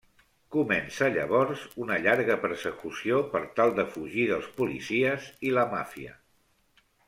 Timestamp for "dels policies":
4.33-5.29